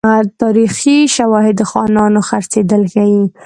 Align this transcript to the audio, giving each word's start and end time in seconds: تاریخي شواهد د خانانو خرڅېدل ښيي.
تاریخي 0.41 0.97
شواهد 1.15 1.55
د 1.57 1.61
خانانو 1.71 2.19
خرڅېدل 2.29 2.81
ښيي. 2.93 3.23